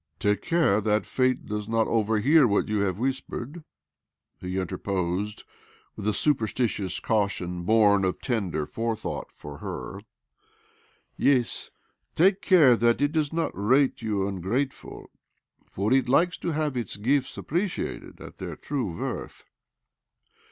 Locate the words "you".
2.69-2.79, 14.01-14.27